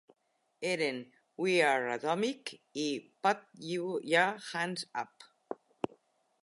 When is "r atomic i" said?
1.65-2.87